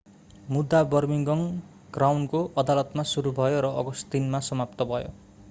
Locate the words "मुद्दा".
0.53-0.77